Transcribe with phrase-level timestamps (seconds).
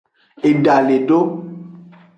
[0.49, 1.19] Eda le do.